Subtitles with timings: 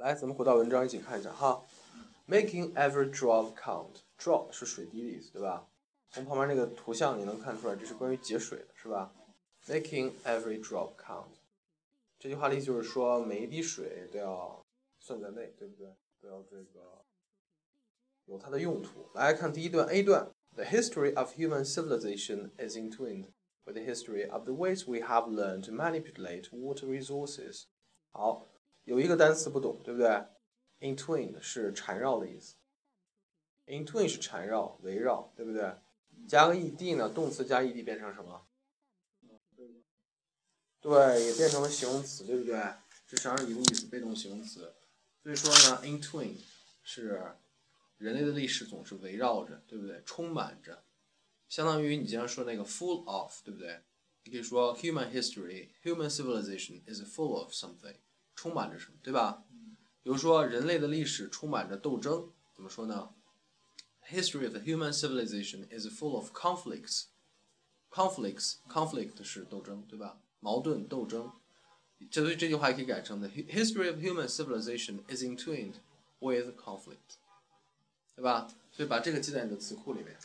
[0.00, 1.62] 来，咱们回到文章一起看一下哈。
[2.28, 4.02] Making every drop count.
[4.18, 5.68] Drop 是水滴的意思，对吧？
[6.10, 9.12] 从旁边那个图像你能看出来，这是关于节水的，是吧？
[9.66, 11.36] Making every drop count.
[12.18, 14.64] 这句话的意思就是说，每一滴水都要
[14.98, 15.94] 算在内，对不对？
[16.20, 17.04] 都要这个
[18.24, 19.10] 有它的用途。
[19.14, 23.26] 来看第一段 A 段：The history of human civilization is entwined
[23.64, 27.64] with the history of the ways we have learned to manipulate water resources。
[28.12, 28.46] 好，
[28.83, 30.23] 有一个单词不懂，对不对
[30.79, 32.55] ？Entwined 是缠绕的意思。
[33.67, 35.75] Entwine 是缠绕、围绕，对不对？
[36.27, 37.09] 加个 ed 呢？
[37.09, 38.47] 动词加 ed 变成什么？
[40.81, 42.59] 对，也变成了形容词，对不对？
[43.07, 44.73] 这是而已的意思，被动形容词。
[45.21, 46.37] 所以说呢，entwine
[46.81, 47.35] 是
[47.97, 50.01] 人类的历史总是围绕着，对不对？
[50.03, 50.83] 充满着，
[51.47, 53.81] 相当于你经常说那个 full of，对不对？
[54.23, 57.97] 你可以说 human history, human civilization is full of something，
[58.35, 59.43] 充满着什么，对吧？
[60.03, 63.09] 比如说人类的历史充满着斗争，怎么说呢
[64.09, 67.05] ？History of human civilization is full of conflicts.
[67.91, 70.19] Conflicts, conflict 是斗争，对吧？
[70.39, 71.31] 矛盾斗争，
[72.09, 75.75] 这所以这句话也可以改成的：History of human civilization is entwined
[76.19, 77.19] with conflict，
[78.15, 78.47] 对吧？
[78.71, 80.17] 所以把这个记在你的词库里面。